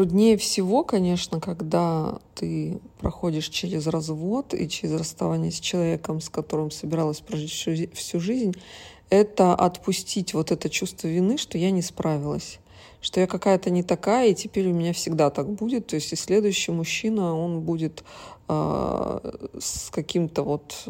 Труднее 0.00 0.38
всего, 0.38 0.82
конечно, 0.82 1.40
когда 1.40 2.20
ты 2.34 2.78
проходишь 3.00 3.48
через 3.48 3.86
развод 3.86 4.54
и 4.54 4.68
через 4.68 4.94
расставание 4.94 5.52
с 5.52 5.60
человеком, 5.60 6.20
с 6.20 6.30
которым 6.30 6.70
собиралась 6.70 7.20
прожить 7.20 7.52
всю 7.94 8.18
жизнь, 8.18 8.54
это 9.10 9.54
отпустить 9.54 10.32
вот 10.32 10.52
это 10.52 10.70
чувство 10.70 11.08
вины, 11.08 11.36
что 11.36 11.58
я 11.58 11.70
не 11.70 11.82
справилась, 11.82 12.60
что 13.00 13.20
я 13.20 13.26
какая-то 13.26 13.70
не 13.70 13.82
такая, 13.82 14.30
и 14.30 14.34
теперь 14.34 14.68
у 14.68 14.72
меня 14.72 14.92
всегда 14.92 15.30
так 15.30 15.50
будет. 15.50 15.86
То 15.86 15.96
есть 15.96 16.12
и 16.12 16.16
следующий 16.16 16.72
мужчина, 16.72 17.34
он 17.36 17.60
будет 17.60 18.04
э, 18.48 19.20
с 19.58 19.90
каким-то 19.90 20.42
вот 20.42 20.88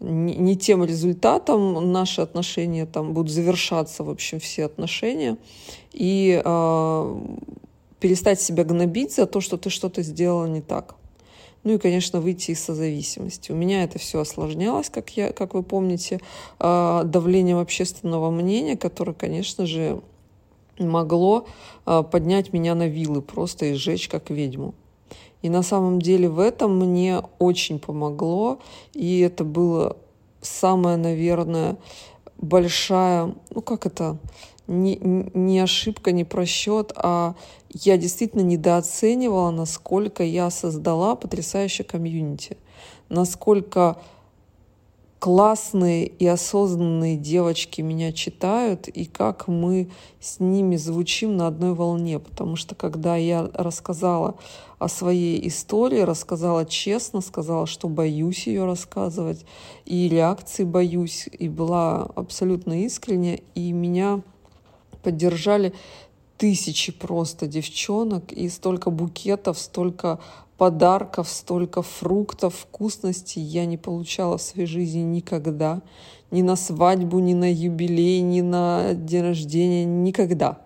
не, 0.00 0.36
не 0.36 0.56
тем 0.56 0.84
результатом 0.84 1.92
наши 1.92 2.20
отношения 2.20 2.86
там 2.86 3.14
будут 3.14 3.32
завершаться, 3.32 4.04
в 4.04 4.10
общем, 4.10 4.40
все 4.40 4.64
отношения. 4.64 5.38
И 5.92 6.40
э, 6.44 7.20
перестать 8.00 8.40
себя 8.40 8.64
гнобить 8.64 9.14
за 9.14 9.26
то, 9.26 9.40
что 9.40 9.56
ты 9.56 9.70
что-то 9.70 10.02
сделала 10.02 10.46
не 10.46 10.60
так. 10.60 10.96
Ну 11.62 11.72
и, 11.72 11.78
конечно, 11.78 12.20
выйти 12.20 12.50
из 12.50 12.62
созависимости. 12.62 13.50
У 13.50 13.54
меня 13.54 13.84
это 13.84 13.98
все 13.98 14.20
осложнялось, 14.20 14.90
как, 14.90 15.08
я, 15.16 15.32
как 15.32 15.54
вы 15.54 15.62
помните, 15.62 16.20
а, 16.58 17.04
давлением 17.04 17.56
общественного 17.56 18.30
мнения, 18.30 18.76
которое, 18.76 19.14
конечно 19.14 19.64
же, 19.64 20.02
могло 20.78 21.46
а, 21.84 22.02
поднять 22.02 22.52
меня 22.52 22.74
на 22.74 22.88
вилы 22.88 23.22
просто 23.22 23.66
и 23.66 23.74
сжечь 23.74 24.08
как 24.08 24.30
ведьму. 24.30 24.74
И 25.42 25.50
на 25.50 25.62
самом 25.62 26.00
деле 26.00 26.28
в 26.28 26.38
этом 26.38 26.78
мне 26.78 27.20
очень 27.38 27.78
помогло, 27.78 28.60
и 28.94 29.20
это 29.20 29.44
было 29.44 29.98
самое, 30.40 30.96
наверное, 30.96 31.76
большая, 32.38 33.34
ну 33.50 33.60
как 33.60 33.84
это, 33.84 34.18
не, 34.66 34.98
не 35.34 35.60
ошибка, 35.60 36.12
не 36.12 36.24
просчет, 36.24 36.92
а 36.96 37.34
я 37.68 37.98
действительно 37.98 38.40
недооценивала, 38.40 39.50
насколько 39.50 40.22
я 40.22 40.48
создала 40.50 41.14
потрясающее 41.16 41.84
комьюнити, 41.84 42.56
насколько 43.08 43.98
классные 45.24 46.06
и 46.06 46.26
осознанные 46.26 47.16
девочки 47.16 47.80
меня 47.80 48.12
читают, 48.12 48.88
и 48.88 49.06
как 49.06 49.48
мы 49.48 49.88
с 50.20 50.38
ними 50.38 50.76
звучим 50.76 51.38
на 51.38 51.46
одной 51.46 51.72
волне. 51.72 52.18
Потому 52.18 52.56
что 52.56 52.74
когда 52.74 53.16
я 53.16 53.48
рассказала 53.54 54.34
о 54.78 54.86
своей 54.86 55.48
истории, 55.48 56.00
рассказала 56.00 56.66
честно, 56.66 57.22
сказала, 57.22 57.66
что 57.66 57.88
боюсь 57.88 58.46
ее 58.46 58.66
рассказывать, 58.66 59.46
и 59.86 60.10
реакции 60.10 60.64
боюсь, 60.64 61.26
и 61.32 61.48
была 61.48 62.02
абсолютно 62.16 62.84
искренне, 62.84 63.40
и 63.54 63.72
меня 63.72 64.20
поддержали 65.02 65.72
тысячи 66.36 66.92
просто 66.92 67.46
девчонок 67.46 68.32
и 68.32 68.48
столько 68.48 68.90
букетов, 68.90 69.58
столько 69.58 70.20
подарков, 70.56 71.28
столько 71.28 71.82
фруктов, 71.82 72.54
вкусностей 72.54 73.42
я 73.42 73.66
не 73.66 73.76
получала 73.76 74.38
в 74.38 74.42
своей 74.42 74.66
жизни 74.66 75.00
никогда. 75.00 75.82
Ни 76.30 76.42
на 76.42 76.56
свадьбу, 76.56 77.18
ни 77.18 77.34
на 77.34 77.52
юбилей, 77.52 78.20
ни 78.20 78.40
на 78.40 78.94
день 78.94 79.22
рождения, 79.22 79.84
никогда. 79.84 80.58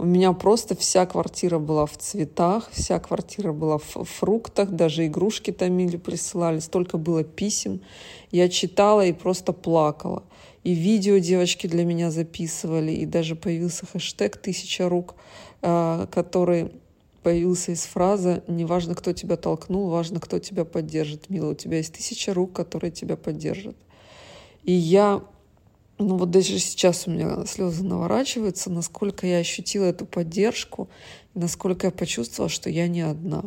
У 0.00 0.04
меня 0.04 0.32
просто 0.32 0.76
вся 0.76 1.06
квартира 1.06 1.58
была 1.58 1.84
в 1.84 1.96
цветах, 1.98 2.68
вся 2.70 3.00
квартира 3.00 3.52
была 3.52 3.78
в 3.78 4.04
фруктах, 4.04 4.70
даже 4.70 5.06
игрушки 5.06 5.50
томили, 5.50 5.96
присылали, 5.96 6.60
столько 6.60 6.98
было 6.98 7.24
писем. 7.24 7.80
Я 8.30 8.48
читала 8.48 9.04
и 9.04 9.12
просто 9.12 9.52
плакала 9.52 10.24
и 10.64 10.74
видео 10.74 11.18
девочки 11.18 11.66
для 11.66 11.84
меня 11.84 12.10
записывали, 12.10 12.92
и 12.92 13.06
даже 13.06 13.36
появился 13.36 13.86
хэштег 13.86 14.36
«Тысяча 14.36 14.88
рук», 14.88 15.14
а, 15.62 16.06
который 16.08 16.72
появился 17.22 17.72
из 17.72 17.84
фразы 17.84 18.42
«Неважно, 18.48 18.94
кто 18.94 19.12
тебя 19.12 19.36
толкнул, 19.36 19.88
важно, 19.88 20.20
кто 20.20 20.38
тебя 20.38 20.64
поддержит, 20.64 21.30
мила, 21.30 21.52
у 21.52 21.54
тебя 21.54 21.78
есть 21.78 21.94
тысяча 21.94 22.34
рук, 22.34 22.52
которые 22.52 22.90
тебя 22.90 23.16
поддержат». 23.16 23.76
И 24.62 24.72
я, 24.72 25.22
ну 25.98 26.16
вот 26.16 26.30
даже 26.30 26.58
сейчас 26.58 27.06
у 27.06 27.10
меня 27.10 27.44
слезы 27.46 27.84
наворачиваются, 27.84 28.70
насколько 28.70 29.26
я 29.26 29.38
ощутила 29.38 29.84
эту 29.84 30.06
поддержку, 30.06 30.88
насколько 31.34 31.88
я 31.88 31.90
почувствовала, 31.90 32.48
что 32.48 32.70
я 32.70 32.88
не 32.88 33.02
одна. 33.02 33.44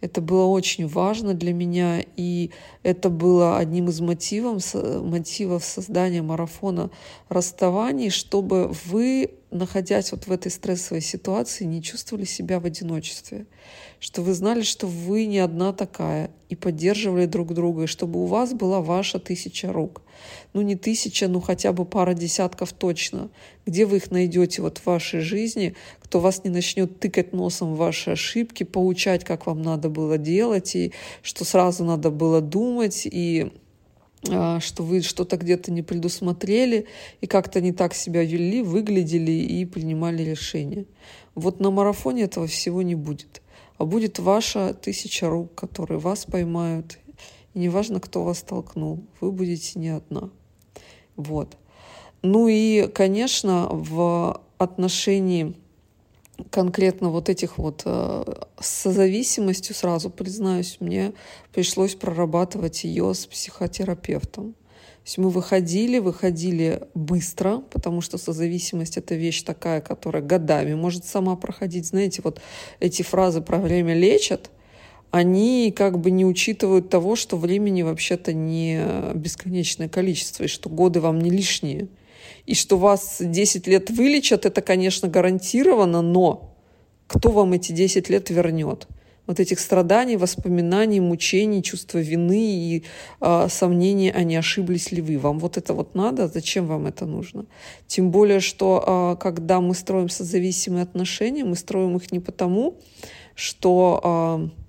Это 0.00 0.20
было 0.20 0.44
очень 0.44 0.86
важно 0.86 1.32
для 1.32 1.54
меня, 1.54 2.04
и 2.16 2.50
это 2.82 3.08
было 3.08 3.56
одним 3.56 3.88
из 3.88 4.00
мотивов, 4.00 4.74
мотивов 4.74 5.64
создания 5.64 6.22
марафона 6.22 6.90
расставаний, 7.28 8.10
чтобы 8.10 8.72
вы, 8.84 9.30
находясь 9.56 10.12
вот 10.12 10.26
в 10.26 10.32
этой 10.32 10.50
стрессовой 10.50 11.00
ситуации, 11.00 11.64
не 11.64 11.82
чувствовали 11.82 12.24
себя 12.24 12.60
в 12.60 12.64
одиночестве, 12.64 13.46
что 13.98 14.22
вы 14.22 14.34
знали, 14.34 14.62
что 14.62 14.86
вы 14.86 15.26
не 15.26 15.38
одна 15.38 15.72
такая, 15.72 16.30
и 16.48 16.54
поддерживали 16.54 17.26
друг 17.26 17.54
друга, 17.54 17.84
и 17.84 17.86
чтобы 17.86 18.22
у 18.22 18.26
вас 18.26 18.52
была 18.52 18.80
ваша 18.80 19.18
тысяча 19.18 19.72
рук. 19.72 20.02
Ну 20.52 20.62
не 20.62 20.76
тысяча, 20.76 21.28
ну 21.28 21.40
хотя 21.40 21.72
бы 21.72 21.84
пара 21.84 22.14
десятков 22.14 22.72
точно. 22.72 23.30
Где 23.66 23.84
вы 23.84 23.96
их 23.96 24.10
найдете 24.10 24.62
вот 24.62 24.78
в 24.78 24.86
вашей 24.86 25.20
жизни, 25.20 25.74
кто 26.00 26.20
вас 26.20 26.44
не 26.44 26.50
начнет 26.50 27.00
тыкать 27.00 27.32
носом 27.32 27.74
в 27.74 27.78
ваши 27.78 28.10
ошибки, 28.10 28.62
поучать, 28.62 29.24
как 29.24 29.46
вам 29.46 29.62
надо 29.62 29.88
было 29.88 30.18
делать, 30.18 30.76
и 30.76 30.92
что 31.22 31.44
сразу 31.44 31.84
надо 31.84 32.10
было 32.10 32.40
думать, 32.40 33.02
и 33.04 33.52
что 34.60 34.82
вы 34.82 35.02
что-то 35.02 35.36
где-то 35.36 35.72
не 35.72 35.82
предусмотрели 35.82 36.86
и 37.20 37.26
как-то 37.26 37.60
не 37.60 37.72
так 37.72 37.94
себя 37.94 38.22
вели, 38.22 38.62
выглядели 38.62 39.32
и 39.32 39.64
принимали 39.64 40.22
решения. 40.22 40.86
Вот 41.34 41.60
на 41.60 41.70
марафоне 41.70 42.22
этого 42.22 42.46
всего 42.46 42.82
не 42.82 42.94
будет. 42.94 43.42
А 43.78 43.84
будет 43.84 44.18
ваша 44.18 44.74
тысяча 44.74 45.28
рук, 45.28 45.54
которые 45.54 45.98
вас 45.98 46.24
поймают. 46.24 46.98
И 47.54 47.58
неважно, 47.58 48.00
кто 48.00 48.24
вас 48.24 48.42
толкнул, 48.42 49.04
вы 49.20 49.32
будете 49.32 49.78
не 49.78 49.90
одна. 49.90 50.30
Вот. 51.16 51.56
Ну 52.22 52.48
и, 52.48 52.88
конечно, 52.88 53.68
в 53.70 54.40
отношении 54.58 55.54
конкретно 56.50 57.10
вот 57.10 57.28
этих 57.28 57.58
вот 57.58 57.82
э, 57.84 58.24
с 58.60 58.66
созависимостью, 58.66 59.74
сразу 59.74 60.10
признаюсь, 60.10 60.76
мне 60.80 61.12
пришлось 61.52 61.94
прорабатывать 61.94 62.84
ее 62.84 63.14
с 63.14 63.26
психотерапевтом. 63.26 64.52
То 64.52 65.08
есть 65.08 65.18
мы 65.18 65.30
выходили, 65.30 65.98
выходили 65.98 66.82
быстро, 66.94 67.58
потому 67.70 68.00
что 68.00 68.18
созависимость— 68.18 68.96
это 68.98 69.14
вещь 69.14 69.42
такая, 69.42 69.80
которая 69.80 70.22
годами 70.22 70.74
может 70.74 71.04
сама 71.04 71.36
проходить. 71.36 71.86
Знаете, 71.86 72.22
вот 72.24 72.40
эти 72.80 73.02
фразы 73.02 73.40
про 73.40 73.58
время 73.58 73.94
лечат, 73.94 74.50
они 75.12 75.72
как 75.74 76.00
бы 76.00 76.10
не 76.10 76.26
учитывают 76.26 76.90
того, 76.90 77.14
что 77.14 77.36
времени 77.36 77.82
вообще-то 77.82 78.32
не 78.32 79.12
бесконечное 79.14 79.88
количество, 79.88 80.44
и 80.44 80.48
что 80.48 80.68
годы 80.68 81.00
вам 81.00 81.20
не 81.20 81.30
лишние. 81.30 81.88
И 82.46 82.54
что 82.54 82.78
вас 82.78 83.16
10 83.20 83.66
лет 83.66 83.90
вылечат, 83.90 84.46
это, 84.46 84.62
конечно, 84.62 85.08
гарантированно, 85.08 86.00
но 86.00 86.54
кто 87.06 87.30
вам 87.30 87.52
эти 87.52 87.72
10 87.72 88.08
лет 88.08 88.30
вернет? 88.30 88.86
Вот 89.26 89.40
этих 89.40 89.58
страданий, 89.58 90.16
воспоминаний, 90.16 91.00
мучений, 91.00 91.60
чувства 91.60 91.98
вины 91.98 92.40
и 92.40 92.84
э, 93.20 93.48
сомнения, 93.50 94.12
а 94.12 94.22
не 94.22 94.36
ошиблись 94.36 94.92
ли 94.92 95.02
вы. 95.02 95.18
Вам 95.18 95.40
вот 95.40 95.56
это 95.56 95.74
вот 95.74 95.96
надо? 95.96 96.28
Зачем 96.28 96.66
вам 96.66 96.86
это 96.86 97.06
нужно? 97.06 97.46
Тем 97.88 98.12
более, 98.12 98.38
что 98.38 99.16
э, 99.18 99.20
когда 99.20 99.60
мы 99.60 99.74
строим 99.74 100.08
созависимые 100.08 100.84
отношения, 100.84 101.44
мы 101.44 101.56
строим 101.56 101.96
их 101.96 102.12
не 102.12 102.20
потому, 102.20 102.78
что... 103.34 104.50
Э, 104.52 104.65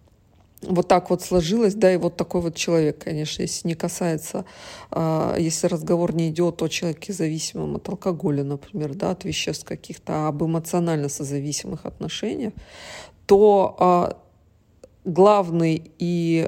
вот 0.61 0.87
так 0.87 1.09
вот 1.09 1.21
сложилось, 1.21 1.75
да, 1.75 1.93
и 1.93 1.97
вот 1.97 2.17
такой 2.17 2.41
вот 2.41 2.55
человек, 2.55 3.03
конечно, 3.03 3.43
если 3.43 3.67
не 3.67 3.75
касается, 3.75 4.45
э, 4.91 5.35
если 5.39 5.67
разговор 5.67 6.15
не 6.15 6.29
идет 6.29 6.61
о 6.61 6.67
человеке 6.67 7.13
зависимом 7.13 7.75
от 7.75 7.87
алкоголя, 7.89 8.43
например, 8.43 8.95
да, 8.95 9.11
от 9.11 9.23
веществ 9.23 9.65
каких-то, 9.65 10.13
а 10.13 10.27
об 10.29 10.43
эмоционально 10.43 11.09
созависимых 11.09 11.85
отношениях, 11.85 12.53
то 13.25 14.15
э, 15.05 15.09
главной 15.09 15.91
и 15.99 16.45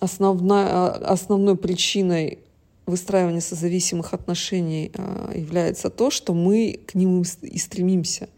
основной, 0.00 0.64
основной 0.64 1.56
причиной 1.56 2.40
выстраивания 2.86 3.40
созависимых 3.40 4.12
отношений 4.12 4.90
является 5.32 5.88
то, 5.88 6.10
что 6.10 6.34
мы 6.34 6.80
к 6.86 6.96
ним 6.96 7.22
и 7.42 7.58
стремимся. 7.58 8.28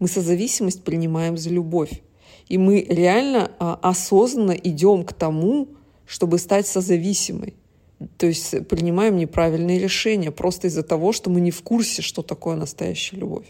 Мы 0.00 0.08
созависимость 0.08 0.82
принимаем 0.82 1.36
за 1.36 1.50
любовь. 1.50 2.02
И 2.48 2.58
мы 2.58 2.80
реально 2.80 3.50
а, 3.58 3.78
осознанно 3.82 4.52
идем 4.52 5.04
к 5.04 5.12
тому, 5.12 5.68
чтобы 6.06 6.38
стать 6.38 6.66
созависимой. 6.66 7.54
То 8.18 8.26
есть 8.26 8.66
принимаем 8.68 9.16
неправильные 9.16 9.78
решения 9.78 10.30
просто 10.30 10.66
из-за 10.66 10.82
того, 10.82 11.12
что 11.12 11.30
мы 11.30 11.40
не 11.40 11.50
в 11.50 11.62
курсе, 11.62 12.02
что 12.02 12.22
такое 12.22 12.56
настоящая 12.56 13.16
любовь. 13.16 13.46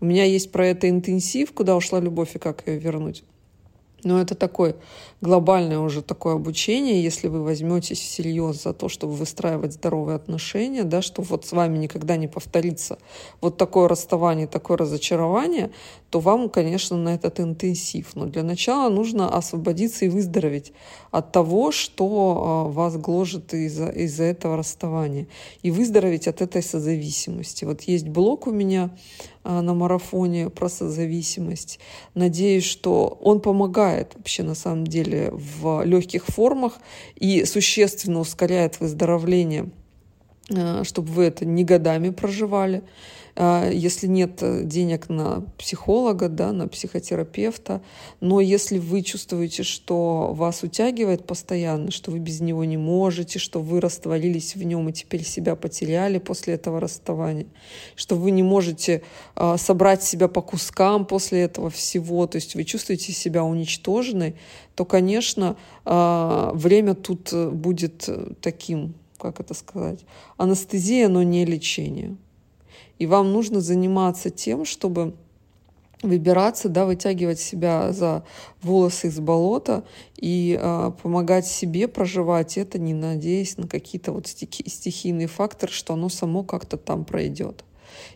У 0.00 0.06
меня 0.06 0.24
есть 0.24 0.52
про 0.52 0.66
это 0.66 0.88
интенсив, 0.88 1.52
куда 1.52 1.76
ушла 1.76 2.00
любовь 2.00 2.34
и 2.34 2.38
как 2.38 2.66
ее 2.66 2.78
вернуть. 2.78 3.24
Но 4.04 4.20
это 4.20 4.34
такое 4.34 4.76
глобальное 5.20 5.78
уже 5.78 6.02
такое 6.02 6.34
обучение, 6.34 7.02
если 7.02 7.28
вы 7.28 7.42
возьметесь 7.42 7.98
всерьез 7.98 8.62
за 8.62 8.72
то, 8.74 8.88
чтобы 8.88 9.14
выстраивать 9.14 9.72
здоровые 9.72 10.16
отношения, 10.16 10.84
да, 10.84 11.02
что 11.02 11.22
вот 11.22 11.46
с 11.46 11.52
вами 11.52 11.78
никогда 11.78 12.16
не 12.16 12.28
повторится 12.28 12.98
вот 13.40 13.56
такое 13.56 13.88
расставание, 13.88 14.46
такое 14.46 14.76
разочарование, 14.76 15.70
то 16.10 16.20
вам, 16.20 16.48
конечно, 16.48 16.96
на 16.96 17.14
этот 17.14 17.40
интенсив. 17.40 18.14
Но 18.14 18.26
для 18.26 18.42
начала 18.42 18.88
нужно 18.90 19.34
освободиться 19.34 20.04
и 20.04 20.08
выздороветь 20.08 20.72
от 21.10 21.32
того, 21.32 21.72
что 21.72 22.66
а, 22.66 22.70
вас 22.70 22.96
гложет 22.96 23.54
из-за 23.54 23.88
из 23.88 24.20
этого 24.20 24.56
расставания. 24.56 25.26
И 25.62 25.70
выздороветь 25.70 26.28
от 26.28 26.42
этой 26.42 26.62
созависимости. 26.62 27.64
Вот 27.64 27.82
есть 27.82 28.06
блок 28.06 28.46
у 28.46 28.52
меня 28.52 28.90
на 29.44 29.74
марафоне 29.74 30.50
про 30.50 30.68
созависимость. 30.68 31.78
Надеюсь, 32.14 32.64
что 32.64 33.18
он 33.20 33.40
помогает 33.40 34.12
вообще 34.16 34.42
на 34.42 34.54
самом 34.54 34.86
деле 34.86 35.30
в 35.32 35.82
легких 35.84 36.26
формах 36.26 36.78
и 37.14 37.44
существенно 37.44 38.20
ускоряет 38.20 38.80
выздоровление, 38.80 39.62
а, 39.64 39.83
чтобы 40.48 41.08
вы 41.12 41.24
это 41.24 41.44
не 41.44 41.64
годами 41.64 42.10
проживали. 42.10 42.82
А, 43.36 43.68
если 43.68 44.06
нет 44.06 44.42
э, 44.42 44.62
денег 44.62 45.08
на 45.08 45.40
психолога, 45.58 46.28
да, 46.28 46.52
на 46.52 46.68
психотерапевта, 46.68 47.82
но 48.20 48.40
если 48.40 48.78
вы 48.78 49.02
чувствуете, 49.02 49.64
что 49.64 50.32
вас 50.32 50.62
утягивает 50.62 51.26
постоянно, 51.26 51.90
что 51.90 52.12
вы 52.12 52.20
без 52.20 52.40
него 52.40 52.64
не 52.64 52.76
можете, 52.76 53.40
что 53.40 53.60
вы 53.60 53.80
растворились 53.80 54.54
в 54.54 54.62
нем 54.62 54.88
и 54.88 54.92
теперь 54.92 55.24
себя 55.24 55.56
потеряли 55.56 56.18
после 56.18 56.54
этого 56.54 56.78
расставания, 56.78 57.46
что 57.96 58.14
вы 58.14 58.30
не 58.30 58.44
можете 58.44 59.02
а, 59.34 59.56
собрать 59.56 60.04
себя 60.04 60.28
по 60.28 60.40
кускам 60.40 61.04
после 61.04 61.42
этого 61.42 61.70
всего, 61.70 62.28
то 62.28 62.36
есть 62.36 62.54
вы 62.54 62.62
чувствуете 62.62 63.12
себя 63.12 63.42
уничтоженной, 63.42 64.36
то, 64.76 64.84
конечно, 64.84 65.56
а, 65.84 66.52
время 66.54 66.94
тут 66.94 67.32
э, 67.32 67.50
будет 67.50 68.04
э, 68.08 68.28
таким, 68.40 68.94
как 69.24 69.40
это 69.40 69.54
сказать, 69.54 70.04
анестезия, 70.36 71.08
но 71.08 71.22
не 71.22 71.46
лечение. 71.46 72.16
И 72.98 73.06
вам 73.06 73.32
нужно 73.32 73.60
заниматься 73.60 74.28
тем, 74.28 74.66
чтобы 74.66 75.14
выбираться, 76.02 76.68
да, 76.68 76.84
вытягивать 76.84 77.40
себя 77.40 77.90
за 77.92 78.24
волосы 78.60 79.08
из 79.08 79.18
болота 79.18 79.84
и 80.16 80.58
э, 80.60 80.92
помогать 81.02 81.46
себе 81.46 81.88
проживать 81.88 82.58
это, 82.58 82.78
не 82.78 82.92
надеясь 82.92 83.56
на 83.56 83.66
какие-то 83.66 84.12
вот 84.12 84.26
стихи, 84.26 84.68
стихийные 84.68 85.26
факторы, 85.26 85.72
что 85.72 85.94
оно 85.94 86.10
само 86.10 86.44
как-то 86.44 86.76
там 86.76 87.06
пройдет. 87.06 87.64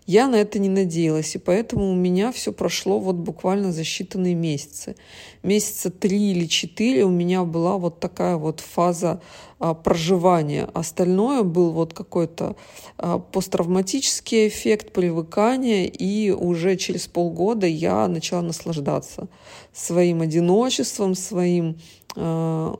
Я 0.06 0.28
на 0.28 0.36
это 0.36 0.58
не 0.58 0.69
надеялась, 0.69 1.34
и 1.34 1.38
поэтому 1.38 1.90
у 1.90 1.94
меня 1.94 2.32
все 2.32 2.52
прошло 2.52 2.98
вот 2.98 3.16
буквально 3.16 3.72
за 3.72 3.82
считанные 3.82 4.34
месяцы. 4.34 4.96
Месяца 5.42 5.90
три 5.90 6.32
или 6.32 6.46
четыре 6.46 7.04
у 7.04 7.10
меня 7.10 7.44
была 7.44 7.78
вот 7.78 8.00
такая 8.00 8.36
вот 8.36 8.60
фаза 8.60 9.20
а, 9.58 9.75
проживания. 9.75 10.69
Остальное 10.72 11.42
был 11.42 11.72
вот 11.72 11.92
какой-то 11.92 12.56
а, 12.96 13.19
посттравматический 13.19 14.48
эффект 14.48 14.92
привыкания, 14.92 15.86
и 15.86 16.30
уже 16.30 16.76
через 16.76 17.06
полгода 17.06 17.66
я 17.66 18.08
начала 18.08 18.42
наслаждаться 18.42 19.28
своим 19.72 20.22
одиночеством, 20.22 21.14
своим 21.14 21.78
а, 22.16 22.76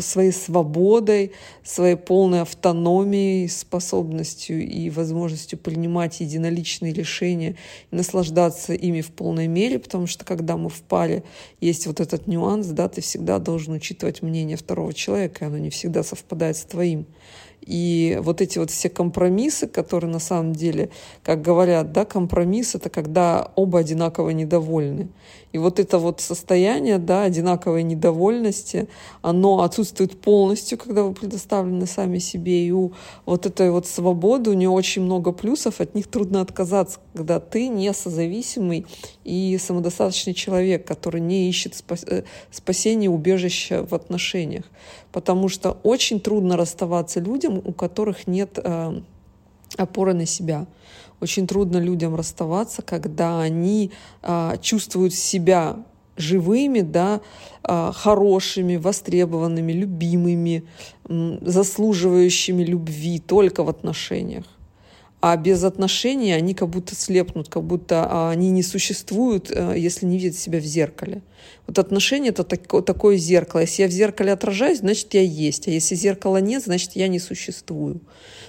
своей 0.00 0.32
свободой, 0.32 1.32
своей 1.62 1.96
полной 1.96 2.42
автономией, 2.42 3.48
способностью 3.48 4.66
и 4.66 4.90
возможностью 4.90 5.58
принимать 5.58 6.20
единоличные 6.20 6.92
решения 6.92 7.56
и 7.90 7.96
наслаждаться 7.96 8.74
ими 8.74 9.00
в 9.00 9.10
полной 9.10 9.46
мере, 9.46 9.78
потому 9.78 10.06
что 10.06 10.24
когда 10.24 10.56
мы 10.56 10.68
в 10.68 10.82
паре, 10.82 11.22
есть 11.60 11.86
вот 11.86 12.00
этот 12.00 12.26
нюанс, 12.26 12.66
да, 12.68 12.88
ты 12.88 13.00
всегда 13.00 13.38
должен 13.38 13.74
учитывать 13.74 14.22
мнение 14.22 14.56
второго 14.56 14.92
человека, 14.92 15.44
и 15.44 15.48
оно 15.48 15.58
не 15.58 15.70
всегда 15.70 16.02
совпадает 16.02 16.56
с 16.56 16.64
твоим. 16.64 17.06
И 17.64 18.18
вот 18.20 18.40
эти 18.40 18.58
вот 18.58 18.70
все 18.70 18.88
компромиссы, 18.88 19.68
которые 19.68 20.10
на 20.10 20.18
самом 20.18 20.52
деле, 20.52 20.90
как 21.22 21.42
говорят, 21.42 21.92
да, 21.92 22.04
компромисс— 22.04 22.74
это 22.76 22.90
когда 22.90 23.52
оба 23.54 23.78
одинаково 23.78 24.30
недовольны. 24.30 25.08
И 25.52 25.58
вот 25.58 25.78
это 25.78 25.98
вот 25.98 26.20
состояние, 26.20 26.98
да, 26.98 27.22
одинаковой 27.22 27.82
недовольности, 27.82 28.88
оно 29.20 29.62
отсутствует 29.62 30.18
полностью, 30.20 30.78
когда 30.78 31.04
вы 31.04 31.12
предоставлены 31.12 31.86
сами 31.86 32.18
себе. 32.18 32.66
И 32.66 32.72
у 32.72 32.92
вот 33.26 33.46
этой 33.46 33.70
вот 33.70 33.86
свободы 33.86 34.50
у 34.50 34.54
нее 34.54 34.70
очень 34.70 35.02
много 35.02 35.32
плюсов, 35.32 35.80
от 35.80 35.94
них 35.94 36.06
трудно 36.06 36.40
отказаться, 36.40 37.00
когда 37.12 37.38
ты 37.38 37.68
не 37.68 37.92
созависимый 37.92 38.86
и 39.24 39.58
самодостаточный 39.58 40.32
человек, 40.34 40.86
который 40.86 41.20
не 41.20 41.48
ищет 41.50 41.84
э, 42.06 42.22
спасения, 42.50 43.10
убежища 43.10 43.84
в 43.84 43.94
отношениях. 43.94 44.64
Потому 45.12 45.50
что 45.50 45.76
очень 45.82 46.20
трудно 46.20 46.56
расставаться 46.56 47.20
людям, 47.20 47.51
у 47.58 47.72
которых 47.72 48.26
нет 48.26 48.58
э, 48.62 49.00
опоры 49.76 50.14
на 50.14 50.26
себя. 50.26 50.66
Очень 51.20 51.46
трудно 51.46 51.78
людям 51.78 52.16
расставаться, 52.16 52.82
когда 52.82 53.40
они 53.40 53.92
а, 54.22 54.56
чувствуют 54.56 55.14
себя 55.14 55.76
живыми, 56.16 56.80
да, 56.80 57.20
а, 57.62 57.92
хорошими, 57.92 58.76
востребованными, 58.76 59.72
любимыми, 59.72 60.64
заслуживающими 61.08 62.64
любви 62.64 63.20
только 63.20 63.62
в 63.62 63.68
отношениях. 63.68 64.44
А 65.22 65.36
без 65.36 65.62
отношений 65.62 66.32
они 66.32 66.52
как 66.52 66.68
будто 66.68 66.96
слепнут, 66.96 67.48
как 67.48 67.62
будто 67.62 68.04
а, 68.10 68.30
они 68.30 68.50
не 68.50 68.64
существуют, 68.64 69.52
э, 69.52 69.74
если 69.78 70.04
не 70.04 70.18
видят 70.18 70.36
себя 70.36 70.58
в 70.58 70.64
зеркале. 70.64 71.22
Вот 71.68 71.78
отношения— 71.78 72.28
это 72.30 72.42
такое 72.42 73.16
зеркало. 73.18 73.60
Если 73.60 73.82
я 73.82 73.88
в 73.88 73.92
зеркале 73.92 74.32
отражаюсь, 74.32 74.78
значит, 74.78 75.14
я 75.14 75.22
есть. 75.22 75.68
А 75.68 75.70
если 75.70 75.94
зеркала 75.94 76.38
нет, 76.38 76.64
значит, 76.64 76.96
я 76.96 77.06
не 77.06 77.20
существую. 77.20 78.00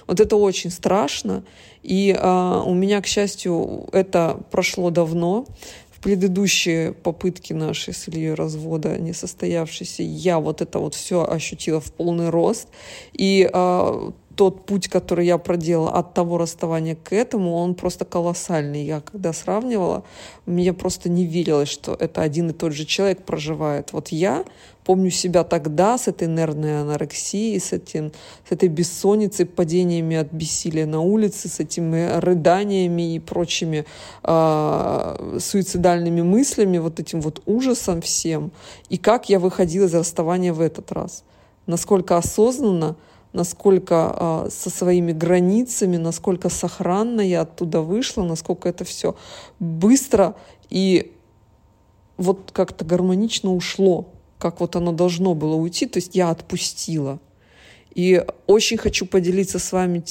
Вот 0.08 0.18
это 0.18 0.34
очень 0.34 0.70
страшно. 0.70 1.44
И 1.84 2.12
а, 2.18 2.64
у 2.66 2.74
меня, 2.74 3.00
к 3.00 3.06
счастью, 3.06 3.88
это 3.92 4.40
прошло 4.50 4.90
давно. 4.90 5.46
В 5.92 6.00
предыдущие 6.00 6.92
попытки 6.92 7.52
наши 7.52 7.92
с 7.92 8.08
Ильей 8.08 8.34
развода 8.34 8.98
несостоявшиеся, 8.98 10.02
я 10.02 10.40
вот 10.40 10.60
это 10.60 10.80
вот 10.80 10.96
все 10.96 11.24
ощутила 11.24 11.80
в 11.80 11.92
полный 11.92 12.30
рост. 12.30 12.66
И 13.12 13.48
а, 13.52 14.12
тот 14.36 14.66
путь, 14.66 14.88
который 14.88 15.26
я 15.26 15.38
проделала 15.38 15.92
от 15.92 16.14
того 16.14 16.38
расставания 16.38 16.96
к 16.96 17.12
этому, 17.12 17.54
он 17.54 17.74
просто 17.74 18.04
колоссальный. 18.04 18.84
Я 18.84 19.00
когда 19.00 19.32
сравнивала, 19.32 20.04
мне 20.46 20.72
просто 20.72 21.08
не 21.08 21.24
верилось, 21.24 21.68
что 21.68 21.94
это 21.94 22.22
один 22.22 22.50
и 22.50 22.52
тот 22.52 22.72
же 22.72 22.84
человек 22.84 23.22
проживает. 23.24 23.92
Вот 23.92 24.08
я 24.08 24.44
помню 24.84 25.10
себя 25.10 25.44
тогда 25.44 25.96
с 25.98 26.08
этой 26.08 26.28
нервной 26.28 26.82
анорексией, 26.82 27.58
с, 27.58 27.72
этим, 27.72 28.12
с 28.48 28.52
этой 28.52 28.68
бессонницей, 28.68 29.46
падениями 29.46 30.16
от 30.16 30.32
бессилия 30.32 30.86
на 30.86 31.00
улице, 31.00 31.48
с 31.48 31.60
этими 31.60 32.18
рыданиями 32.18 33.14
и 33.14 33.18
прочими 33.18 33.86
э, 34.22 35.38
суицидальными 35.40 36.22
мыслями, 36.22 36.78
вот 36.78 37.00
этим 37.00 37.20
вот 37.20 37.42
ужасом 37.46 38.00
всем. 38.02 38.52
И 38.88 38.98
как 38.98 39.28
я 39.28 39.38
выходила 39.38 39.86
из 39.86 39.94
расставания 39.94 40.52
в 40.52 40.60
этот 40.60 40.92
раз. 40.92 41.24
Насколько 41.66 42.18
осознанно, 42.18 42.96
насколько 43.34 44.44
э, 44.46 44.50
со 44.50 44.70
своими 44.70 45.12
границами, 45.12 45.98
насколько 45.98 46.48
сохранно 46.48 47.20
я 47.20 47.42
оттуда 47.42 47.82
вышла, 47.82 48.22
насколько 48.22 48.68
это 48.68 48.84
все 48.84 49.16
быстро 49.58 50.36
и 50.70 51.12
вот 52.16 52.50
как-то 52.52 52.84
гармонично 52.84 53.52
ушло, 53.52 54.08
как 54.38 54.60
вот 54.60 54.76
оно 54.76 54.92
должно 54.92 55.34
было 55.34 55.56
уйти, 55.56 55.86
то 55.86 55.98
есть 55.98 56.14
я 56.14 56.30
отпустила. 56.30 57.18
И 57.94 58.24
очень 58.46 58.76
хочу 58.76 59.06
поделиться 59.06 59.58
с 59.58 59.70
вами 59.72 60.02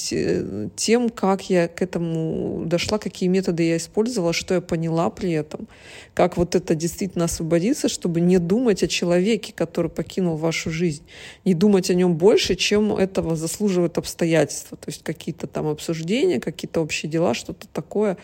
тем, 0.75 1.09
как 1.09 1.49
я 1.49 1.67
к 1.67 1.81
этому 1.81 2.63
дошла, 2.65 2.97
какие 2.97 3.27
методы 3.27 3.63
я 3.63 3.77
использовала, 3.77 4.31
что 4.31 4.53
я 4.53 4.61
поняла 4.61 5.09
при 5.09 5.31
этом, 5.31 5.67
как 6.13 6.37
вот 6.37 6.55
это 6.55 6.75
действительно 6.75 7.25
освободиться, 7.25 7.89
чтобы 7.89 8.21
не 8.21 8.37
думать 8.37 8.83
о 8.83 8.87
человеке, 8.87 9.51
который 9.53 9.91
покинул 9.91 10.37
вашу 10.37 10.71
жизнь, 10.71 11.03
не 11.43 11.53
думать 11.53 11.89
о 11.89 11.93
нем 11.93 12.15
больше, 12.15 12.55
чем 12.55 12.93
этого 12.93 13.35
заслуживают 13.35 13.97
обстоятельства, 13.97 14.77
то 14.77 14.89
есть 14.89 15.03
какие-то 15.03 15.47
там 15.47 15.67
обсуждения, 15.67 16.39
какие-то 16.39 16.81
общие 16.81 17.11
дела, 17.11 17.33
что-то 17.33 17.67
такое. 17.67 18.17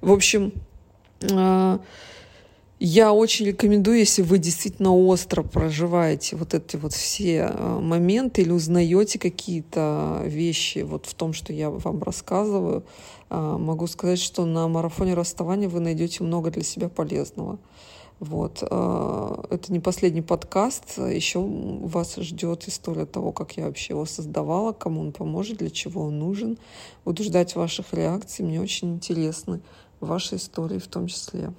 В 0.00 0.10
общем, 0.10 0.52
а, 1.30 1.80
я 2.84 3.14
очень 3.14 3.46
рекомендую, 3.46 3.98
если 3.98 4.20
вы 4.20 4.36
действительно 4.36 4.94
остро 4.94 5.42
проживаете 5.42 6.36
вот 6.36 6.52
эти 6.52 6.76
вот 6.76 6.92
все 6.92 7.50
э, 7.50 7.78
моменты 7.80 8.42
или 8.42 8.50
узнаете 8.50 9.18
какие-то 9.18 10.20
вещи 10.26 10.80
вот 10.80 11.06
в 11.06 11.14
том, 11.14 11.32
что 11.32 11.54
я 11.54 11.70
вам 11.70 12.02
рассказываю, 12.02 12.84
э, 13.30 13.56
могу 13.58 13.86
сказать, 13.86 14.18
что 14.18 14.44
на 14.44 14.68
марафоне 14.68 15.14
расставания 15.14 15.66
вы 15.66 15.80
найдете 15.80 16.22
много 16.24 16.50
для 16.50 16.62
себя 16.62 16.90
полезного. 16.90 17.58
Вот. 18.20 18.62
Э, 18.62 19.44
это 19.48 19.72
не 19.72 19.80
последний 19.80 20.22
подкаст. 20.22 20.98
Еще 20.98 21.40
вас 21.40 22.16
ждет 22.16 22.68
история 22.68 23.06
того, 23.06 23.32
как 23.32 23.56
я 23.56 23.64
вообще 23.64 23.94
его 23.94 24.04
создавала, 24.04 24.72
кому 24.72 25.00
он 25.00 25.12
поможет, 25.12 25.56
для 25.56 25.70
чего 25.70 26.02
он 26.02 26.18
нужен. 26.18 26.58
Буду 27.06 27.24
ждать 27.24 27.56
ваших 27.56 27.94
реакций. 27.94 28.44
Мне 28.44 28.60
очень 28.60 28.96
интересны 28.96 29.62
ваши 30.00 30.36
истории 30.36 30.78
в 30.78 30.86
том 30.86 31.06
числе. 31.06 31.50